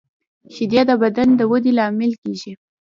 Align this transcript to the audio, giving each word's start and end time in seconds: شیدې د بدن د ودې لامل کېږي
شیدې 0.53 0.81
د 0.89 0.91
بدن 1.03 1.29
د 1.35 1.41
ودې 1.51 1.71
لامل 1.77 2.11
کېږي 2.21 2.51